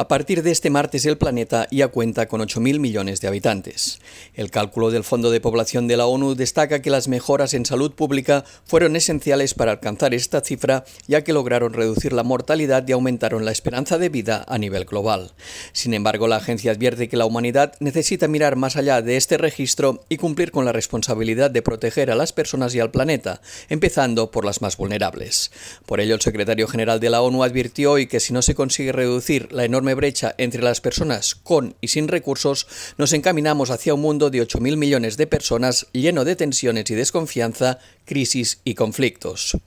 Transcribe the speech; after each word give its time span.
A 0.00 0.06
partir 0.06 0.44
de 0.44 0.52
este 0.52 0.70
martes 0.70 1.04
el 1.06 1.18
planeta 1.18 1.66
ya 1.72 1.88
cuenta 1.88 2.28
con 2.28 2.40
8.000 2.40 2.78
millones 2.78 3.20
de 3.20 3.26
habitantes. 3.26 3.98
El 4.32 4.48
cálculo 4.52 4.92
del 4.92 5.02
Fondo 5.02 5.32
de 5.32 5.40
Población 5.40 5.88
de 5.88 5.96
la 5.96 6.06
ONU 6.06 6.36
destaca 6.36 6.80
que 6.80 6.88
las 6.88 7.08
mejoras 7.08 7.52
en 7.52 7.66
salud 7.66 7.90
pública 7.90 8.44
fueron 8.64 8.94
esenciales 8.94 9.54
para 9.54 9.72
alcanzar 9.72 10.14
esta 10.14 10.40
cifra, 10.40 10.84
ya 11.08 11.24
que 11.24 11.32
lograron 11.32 11.72
reducir 11.72 12.12
la 12.12 12.22
mortalidad 12.22 12.86
y 12.86 12.92
aumentaron 12.92 13.44
la 13.44 13.50
esperanza 13.50 13.98
de 13.98 14.08
vida 14.08 14.44
a 14.46 14.56
nivel 14.56 14.84
global. 14.84 15.32
Sin 15.72 15.94
embargo, 15.94 16.28
la 16.28 16.36
agencia 16.36 16.70
advierte 16.70 17.08
que 17.08 17.16
la 17.16 17.26
humanidad 17.26 17.74
necesita 17.80 18.28
mirar 18.28 18.54
más 18.54 18.76
allá 18.76 19.02
de 19.02 19.16
este 19.16 19.36
registro 19.36 20.04
y 20.08 20.18
cumplir 20.18 20.52
con 20.52 20.64
la 20.64 20.70
responsabilidad 20.70 21.50
de 21.50 21.62
proteger 21.62 22.12
a 22.12 22.14
las 22.14 22.32
personas 22.32 22.72
y 22.72 22.78
al 22.78 22.92
planeta, 22.92 23.40
empezando 23.68 24.30
por 24.30 24.44
las 24.44 24.62
más 24.62 24.76
vulnerables. 24.76 25.50
Por 25.86 25.98
ello, 25.98 26.14
el 26.14 26.20
secretario 26.20 26.68
general 26.68 27.00
de 27.00 27.10
la 27.10 27.20
ONU 27.20 27.42
advirtió 27.42 27.90
hoy 27.90 28.06
que 28.06 28.20
si 28.20 28.32
no 28.32 28.42
se 28.42 28.54
consigue 28.54 28.92
reducir 28.92 29.52
la 29.52 29.64
brecha 29.94 30.34
entre 30.38 30.62
las 30.62 30.80
personas 30.80 31.34
con 31.34 31.76
y 31.80 31.88
sin 31.88 32.08
recursos, 32.08 32.66
nos 32.96 33.12
encaminamos 33.12 33.70
hacia 33.70 33.94
un 33.94 34.00
mundo 34.00 34.30
de 34.30 34.42
8.000 34.42 34.76
millones 34.76 35.16
de 35.16 35.26
personas 35.26 35.86
lleno 35.92 36.24
de 36.24 36.36
tensiones 36.36 36.90
y 36.90 36.94
desconfianza, 36.94 37.78
crisis 38.04 38.60
y 38.64 38.74
conflictos. 38.74 39.58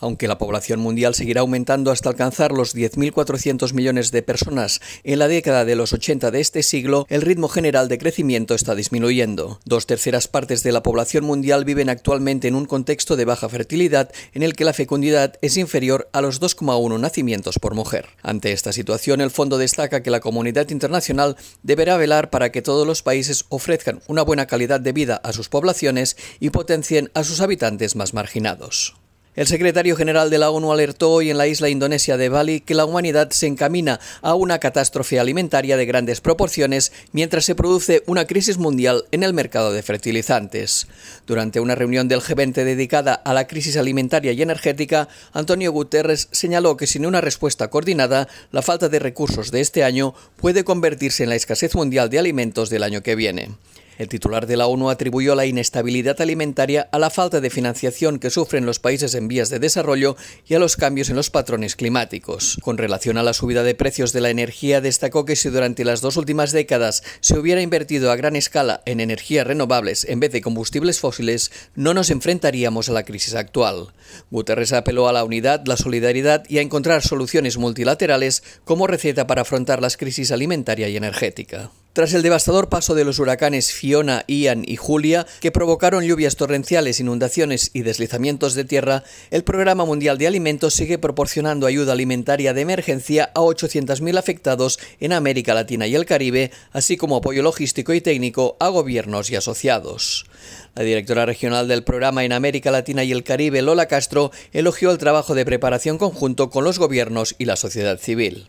Aunque 0.00 0.28
la 0.28 0.38
población 0.38 0.80
mundial 0.80 1.14
seguirá 1.14 1.40
aumentando 1.40 1.90
hasta 1.90 2.08
alcanzar 2.08 2.52
los 2.52 2.74
10.400 2.74 3.72
millones 3.72 4.10
de 4.10 4.22
personas 4.22 4.80
en 5.02 5.18
la 5.18 5.28
década 5.28 5.64
de 5.64 5.76
los 5.76 5.92
80 5.92 6.30
de 6.30 6.40
este 6.40 6.62
siglo, 6.62 7.06
el 7.08 7.22
ritmo 7.22 7.48
general 7.48 7.88
de 7.88 7.98
crecimiento 7.98 8.54
está 8.54 8.74
disminuyendo. 8.74 9.60
Dos 9.64 9.86
terceras 9.86 10.28
partes 10.28 10.62
de 10.62 10.72
la 10.72 10.82
población 10.82 11.24
mundial 11.24 11.64
viven 11.64 11.88
actualmente 11.88 12.48
en 12.48 12.54
un 12.54 12.66
contexto 12.66 13.16
de 13.16 13.24
baja 13.24 13.48
fertilidad 13.48 14.10
en 14.32 14.42
el 14.42 14.54
que 14.54 14.64
la 14.64 14.72
fecundidad 14.72 15.34
es 15.42 15.56
inferior 15.56 16.08
a 16.12 16.20
los 16.20 16.40
2,1 16.40 16.98
nacimientos 17.00 17.58
por 17.58 17.74
mujer. 17.74 18.06
Ante 18.22 18.52
esta 18.52 18.72
situación, 18.72 19.20
el 19.20 19.30
fondo 19.30 19.58
destaca 19.58 20.02
que 20.02 20.10
la 20.10 20.20
comunidad 20.20 20.70
internacional 20.70 21.36
deberá 21.62 21.96
velar 21.96 22.30
para 22.30 22.50
que 22.50 22.62
todos 22.62 22.86
los 22.86 23.02
países 23.02 23.44
ofrezcan 23.48 24.00
una 24.08 24.22
buena 24.22 24.46
calidad 24.46 24.80
de 24.80 24.92
vida 24.92 25.16
a 25.22 25.32
sus 25.32 25.48
poblaciones 25.48 26.16
y 26.40 26.50
potencien 26.50 27.10
a 27.14 27.24
sus 27.24 27.40
habitantes 27.40 27.96
más 27.96 28.14
marginados. 28.14 28.94
El 29.36 29.48
secretario 29.48 29.96
general 29.96 30.30
de 30.30 30.38
la 30.38 30.50
ONU 30.50 30.70
alertó 30.70 31.10
hoy 31.10 31.28
en 31.28 31.38
la 31.38 31.48
isla 31.48 31.68
indonesia 31.68 32.16
de 32.16 32.28
Bali 32.28 32.60
que 32.60 32.74
la 32.74 32.84
humanidad 32.84 33.30
se 33.30 33.48
encamina 33.48 33.98
a 34.22 34.34
una 34.34 34.60
catástrofe 34.60 35.18
alimentaria 35.18 35.76
de 35.76 35.86
grandes 35.86 36.20
proporciones 36.20 36.92
mientras 37.10 37.44
se 37.44 37.56
produce 37.56 38.04
una 38.06 38.26
crisis 38.26 38.58
mundial 38.58 39.06
en 39.10 39.24
el 39.24 39.34
mercado 39.34 39.72
de 39.72 39.82
fertilizantes. 39.82 40.86
Durante 41.26 41.58
una 41.58 41.74
reunión 41.74 42.06
del 42.06 42.20
G20 42.20 42.62
dedicada 42.62 43.14
a 43.14 43.34
la 43.34 43.48
crisis 43.48 43.76
alimentaria 43.76 44.30
y 44.30 44.40
energética, 44.40 45.08
Antonio 45.32 45.72
Guterres 45.72 46.28
señaló 46.30 46.76
que 46.76 46.86
sin 46.86 47.04
una 47.04 47.20
respuesta 47.20 47.68
coordinada, 47.70 48.28
la 48.52 48.62
falta 48.62 48.88
de 48.88 49.00
recursos 49.00 49.50
de 49.50 49.62
este 49.62 49.82
año 49.82 50.14
puede 50.36 50.62
convertirse 50.62 51.24
en 51.24 51.30
la 51.30 51.34
escasez 51.34 51.74
mundial 51.74 52.08
de 52.08 52.20
alimentos 52.20 52.70
del 52.70 52.84
año 52.84 53.02
que 53.02 53.16
viene. 53.16 53.50
El 53.98 54.08
titular 54.08 54.46
de 54.46 54.56
la 54.56 54.66
ONU 54.66 54.90
atribuyó 54.90 55.34
la 55.34 55.46
inestabilidad 55.46 56.20
alimentaria 56.20 56.88
a 56.90 56.98
la 56.98 57.10
falta 57.10 57.40
de 57.40 57.50
financiación 57.50 58.18
que 58.18 58.30
sufren 58.30 58.66
los 58.66 58.78
países 58.78 59.14
en 59.14 59.28
vías 59.28 59.50
de 59.50 59.58
desarrollo 59.58 60.16
y 60.46 60.54
a 60.54 60.58
los 60.58 60.76
cambios 60.76 61.10
en 61.10 61.16
los 61.16 61.30
patrones 61.30 61.76
climáticos. 61.76 62.58
Con 62.62 62.78
relación 62.78 63.18
a 63.18 63.22
la 63.22 63.34
subida 63.34 63.62
de 63.62 63.74
precios 63.74 64.12
de 64.12 64.20
la 64.20 64.30
energía, 64.30 64.80
destacó 64.80 65.24
que 65.24 65.36
si 65.36 65.48
durante 65.48 65.84
las 65.84 66.00
dos 66.00 66.16
últimas 66.16 66.52
décadas 66.52 67.02
se 67.20 67.38
hubiera 67.38 67.62
invertido 67.62 68.10
a 68.10 68.16
gran 68.16 68.36
escala 68.36 68.82
en 68.84 69.00
energías 69.00 69.46
renovables 69.46 70.04
en 70.04 70.20
vez 70.20 70.32
de 70.32 70.42
combustibles 70.42 71.00
fósiles, 71.00 71.52
no 71.74 71.94
nos 71.94 72.10
enfrentaríamos 72.10 72.88
a 72.88 72.92
la 72.92 73.04
crisis 73.04 73.34
actual. 73.34 73.92
Guterres 74.30 74.72
apeló 74.72 75.08
a 75.08 75.12
la 75.12 75.24
unidad, 75.24 75.62
la 75.66 75.76
solidaridad 75.76 76.44
y 76.48 76.58
a 76.58 76.62
encontrar 76.62 77.02
soluciones 77.02 77.58
multilaterales 77.58 78.42
como 78.64 78.86
receta 78.86 79.26
para 79.26 79.42
afrontar 79.42 79.80
las 79.80 79.96
crisis 79.96 80.32
alimentaria 80.32 80.88
y 80.88 80.96
energética. 80.96 81.70
Tras 81.94 82.12
el 82.12 82.22
devastador 82.22 82.68
paso 82.68 82.96
de 82.96 83.04
los 83.04 83.20
huracanes 83.20 83.72
Fiona, 83.72 84.24
Ian 84.26 84.64
y 84.66 84.74
Julia, 84.74 85.28
que 85.38 85.52
provocaron 85.52 86.02
lluvias 86.02 86.34
torrenciales, 86.34 86.98
inundaciones 86.98 87.70
y 87.72 87.82
deslizamientos 87.82 88.54
de 88.54 88.64
tierra, 88.64 89.04
el 89.30 89.44
Programa 89.44 89.84
Mundial 89.84 90.18
de 90.18 90.26
Alimentos 90.26 90.74
sigue 90.74 90.98
proporcionando 90.98 91.68
ayuda 91.68 91.92
alimentaria 91.92 92.52
de 92.52 92.62
emergencia 92.62 93.30
a 93.32 93.42
800.000 93.42 94.18
afectados 94.18 94.80
en 94.98 95.12
América 95.12 95.54
Latina 95.54 95.86
y 95.86 95.94
el 95.94 96.04
Caribe, 96.04 96.50
así 96.72 96.96
como 96.96 97.14
apoyo 97.14 97.44
logístico 97.44 97.94
y 97.94 98.00
técnico 98.00 98.56
a 98.58 98.70
gobiernos 98.70 99.30
y 99.30 99.36
asociados. 99.36 100.26
La 100.74 100.82
directora 100.82 101.26
regional 101.26 101.68
del 101.68 101.84
programa 101.84 102.24
en 102.24 102.32
América 102.32 102.72
Latina 102.72 103.04
y 103.04 103.12
el 103.12 103.22
Caribe, 103.22 103.62
Lola 103.62 103.86
Castro, 103.86 104.32
elogió 104.52 104.90
el 104.90 104.98
trabajo 104.98 105.36
de 105.36 105.44
preparación 105.44 105.98
conjunto 105.98 106.50
con 106.50 106.64
los 106.64 106.80
gobiernos 106.80 107.36
y 107.38 107.44
la 107.44 107.54
sociedad 107.54 108.00
civil. 108.00 108.48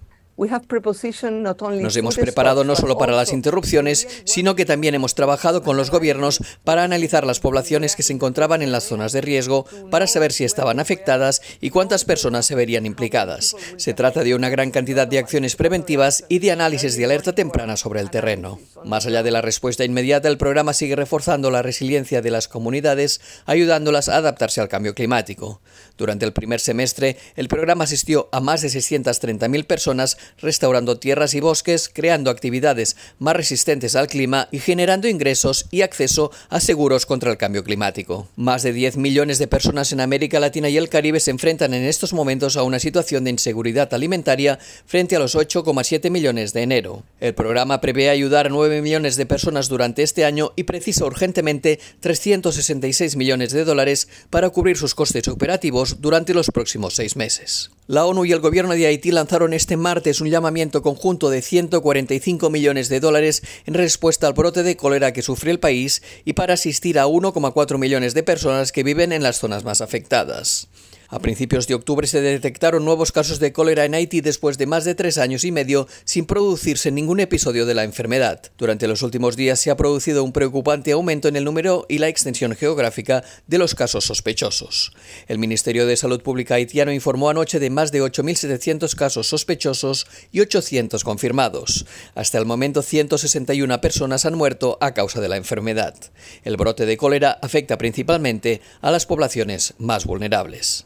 Nos 1.81 1.95
hemos 1.95 2.17
preparado 2.17 2.65
no 2.65 2.75
solo 2.75 2.97
para 2.97 3.13
las 3.13 3.31
interrupciones, 3.31 4.05
sino 4.25 4.55
que 4.55 4.65
también 4.65 4.93
hemos 4.93 5.15
trabajado 5.15 5.63
con 5.63 5.77
los 5.77 5.91
gobiernos 5.91 6.39
para 6.65 6.83
analizar 6.83 7.25
las 7.25 7.39
poblaciones 7.39 7.95
que 7.95 8.03
se 8.03 8.11
encontraban 8.11 8.61
en 8.61 8.73
las 8.73 8.83
zonas 8.83 9.13
de 9.13 9.21
riesgo, 9.21 9.65
para 9.89 10.07
saber 10.07 10.33
si 10.33 10.43
estaban 10.43 10.81
afectadas 10.81 11.41
y 11.61 11.69
cuántas 11.69 12.03
personas 12.03 12.45
se 12.45 12.55
verían 12.55 12.85
implicadas. 12.85 13.55
Se 13.77 13.93
trata 13.93 14.23
de 14.23 14.35
una 14.35 14.49
gran 14.49 14.71
cantidad 14.71 15.07
de 15.07 15.19
acciones 15.19 15.55
preventivas 15.55 16.25
y 16.27 16.39
de 16.39 16.51
análisis 16.51 16.97
de 16.97 17.05
alerta 17.05 17.33
temprana 17.33 17.77
sobre 17.77 18.01
el 18.01 18.09
terreno. 18.09 18.59
Más 18.83 19.05
allá 19.05 19.23
de 19.23 19.31
la 19.31 19.41
respuesta 19.41 19.85
inmediata, 19.85 20.27
el 20.27 20.37
programa 20.37 20.73
sigue 20.73 20.97
reforzando 20.97 21.49
la 21.49 21.61
resiliencia 21.61 22.21
de 22.21 22.31
las 22.31 22.49
comunidades, 22.49 23.21
ayudándolas 23.45 24.09
a 24.09 24.17
adaptarse 24.17 24.59
al 24.59 24.67
cambio 24.67 24.95
climático. 24.95 25.61
Durante 25.97 26.25
el 26.25 26.33
primer 26.33 26.59
semestre, 26.59 27.17
el 27.37 27.47
programa 27.47 27.85
asistió 27.85 28.27
a 28.33 28.41
más 28.41 28.61
de 28.61 28.67
630.000 28.67 29.65
personas 29.65 30.17
restaurando 30.39 30.97
tierras 30.97 31.33
y 31.33 31.39
bosques, 31.39 31.89
creando 31.91 32.29
actividades 32.29 32.95
más 33.19 33.35
resistentes 33.35 33.95
al 33.95 34.07
clima 34.07 34.47
y 34.51 34.59
generando 34.59 35.07
ingresos 35.07 35.67
y 35.71 35.81
acceso 35.81 36.31
a 36.49 36.59
seguros 36.59 37.05
contra 37.05 37.31
el 37.31 37.37
cambio 37.37 37.63
climático. 37.63 38.27
Más 38.35 38.63
de 38.63 38.73
10 38.73 38.97
millones 38.97 39.39
de 39.39 39.47
personas 39.47 39.91
en 39.91 40.01
América 40.01 40.39
Latina 40.39 40.69
y 40.69 40.77
el 40.77 40.89
Caribe 40.89 41.19
se 41.19 41.31
enfrentan 41.31 41.73
en 41.73 41.83
estos 41.83 42.13
momentos 42.13 42.57
a 42.57 42.63
una 42.63 42.79
situación 42.79 43.23
de 43.23 43.31
inseguridad 43.31 43.93
alimentaria 43.93 44.59
frente 44.85 45.15
a 45.15 45.19
los 45.19 45.35
8,7 45.35 46.09
millones 46.09 46.53
de 46.53 46.63
enero. 46.63 47.03
El 47.19 47.33
programa 47.33 47.81
prevé 47.81 48.09
ayudar 48.09 48.47
a 48.47 48.49
9 48.49 48.81
millones 48.81 49.15
de 49.15 49.25
personas 49.25 49.67
durante 49.67 50.03
este 50.03 50.25
año 50.25 50.51
y 50.55 50.63
precisa 50.63 51.05
urgentemente 51.05 51.79
366 51.99 53.15
millones 53.15 53.51
de 53.51 53.65
dólares 53.65 54.07
para 54.29 54.49
cubrir 54.49 54.77
sus 54.77 54.95
costes 54.95 55.27
operativos 55.27 56.01
durante 56.01 56.33
los 56.33 56.51
próximos 56.51 56.95
seis 56.95 57.15
meses. 57.15 57.71
La 57.87 58.07
ONU 58.07 58.25
y 58.25 58.31
el 58.31 58.39
gobierno 58.39 58.73
de 58.73 58.87
Haití 58.87 59.11
lanzaron 59.11 59.53
este 59.53 59.77
martes 59.77 60.19
un 60.19 60.31
llamamiento 60.31 60.81
conjunto 60.81 61.29
de 61.29 61.43
145 61.43 62.49
millones 62.49 62.89
de 62.89 62.99
dólares 62.99 63.43
en 63.67 63.75
respuesta 63.75 64.25
al 64.25 64.33
brote 64.33 64.63
de 64.63 64.75
cólera 64.75 65.13
que 65.13 65.21
sufrió 65.21 65.51
el 65.51 65.59
país 65.59 66.01
y 66.25 66.33
para 66.33 66.55
asistir 66.55 66.97
a 66.97 67.05
1,4 67.05 67.77
millones 67.77 68.15
de 68.15 68.23
personas 68.23 68.71
que 68.71 68.81
viven 68.81 69.11
en 69.11 69.21
las 69.21 69.37
zonas 69.37 69.63
más 69.65 69.81
afectadas. 69.81 70.67
A 71.15 71.19
principios 71.19 71.65
de 71.67 71.75
octubre 71.75 72.07
se 72.07 72.19
detectaron 72.19 72.83
nuevos 72.83 73.13
casos 73.13 73.39
de 73.39 73.53
cólera 73.53 73.85
en 73.85 73.95
Haití 73.95 74.19
después 74.19 74.57
de 74.57 74.65
más 74.65 74.83
de 74.83 74.95
tres 74.95 75.17
años 75.17 75.45
y 75.45 75.51
medio 75.53 75.87
sin 76.03 76.25
producirse 76.25 76.91
ningún 76.91 77.21
episodio 77.21 77.65
de 77.65 77.73
la 77.73 77.85
enfermedad. 77.85 78.41
Durante 78.57 78.85
los 78.85 79.01
últimos 79.01 79.37
días 79.37 79.61
se 79.61 79.71
ha 79.71 79.77
producido 79.77 80.25
un 80.25 80.33
preocupante 80.33 80.91
aumento 80.91 81.29
en 81.29 81.37
el 81.37 81.45
número 81.45 81.85
y 81.87 81.99
la 81.99 82.09
extensión 82.09 82.53
geográfica 82.53 83.23
de 83.47 83.57
los 83.57 83.75
casos 83.75 84.03
sospechosos. 84.03 84.91
El 85.29 85.39
Ministerio 85.39 85.87
de 85.87 85.95
Salud 85.95 86.21
Pública 86.21 86.55
haitiano 86.55 86.91
informó 86.91 87.29
anoche 87.29 87.61
de 87.61 87.69
más 87.69 87.93
de 87.93 88.03
8.700 88.03 88.93
casos 88.95 89.29
sospechosos 89.29 90.07
y 90.33 90.41
800 90.41 91.05
confirmados. 91.05 91.85
Hasta 92.13 92.39
el 92.39 92.45
momento 92.45 92.81
161 92.81 93.79
personas 93.79 94.25
han 94.25 94.35
muerto 94.35 94.77
a 94.81 94.93
causa 94.93 95.21
de 95.21 95.29
la 95.29 95.37
enfermedad. 95.37 95.95
El 96.43 96.57
brote 96.57 96.85
de 96.85 96.97
cólera 96.97 97.39
afecta 97.41 97.77
principalmente 97.77 98.59
a 98.81 98.91
las 98.91 99.05
poblaciones 99.05 99.75
más 99.77 100.03
vulnerables. 100.03 100.85